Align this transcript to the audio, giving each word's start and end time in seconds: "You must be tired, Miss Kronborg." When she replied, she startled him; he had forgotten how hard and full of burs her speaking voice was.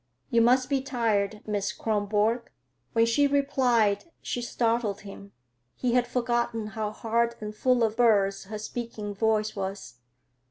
"You 0.31 0.41
must 0.41 0.67
be 0.67 0.81
tired, 0.81 1.43
Miss 1.45 1.71
Kronborg." 1.71 2.49
When 2.93 3.05
she 3.05 3.27
replied, 3.27 4.05
she 4.23 4.41
startled 4.41 5.01
him; 5.01 5.31
he 5.75 5.93
had 5.93 6.07
forgotten 6.07 6.69
how 6.73 6.89
hard 6.89 7.35
and 7.39 7.53
full 7.55 7.83
of 7.83 7.97
burs 7.97 8.45
her 8.45 8.57
speaking 8.57 9.13
voice 9.13 9.55
was. 9.55 9.99